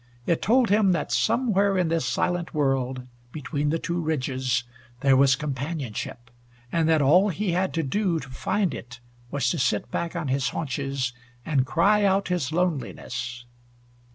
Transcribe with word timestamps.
It 0.25 0.41
told 0.41 0.71
him 0.71 0.93
that 0.93 1.11
somewhere 1.11 1.77
in 1.77 1.89
this 1.89 2.07
silent 2.07 2.55
world 2.55 3.03
between 3.31 3.69
the 3.69 3.77
two 3.77 4.01
ridges 4.01 4.63
there 5.01 5.15
was 5.15 5.35
companionship, 5.35 6.31
and 6.71 6.89
that 6.89 7.03
all 7.03 7.29
he 7.29 7.51
had 7.51 7.71
to 7.75 7.83
do 7.83 8.19
to 8.19 8.29
find 8.31 8.73
it 8.73 8.99
was 9.29 9.47
to 9.51 9.59
sit 9.59 9.91
back 9.91 10.15
on 10.15 10.27
his 10.27 10.49
haunches, 10.49 11.13
and 11.45 11.67
cry 11.67 12.03
out 12.03 12.29
his 12.29 12.51
loneliness. 12.51 13.45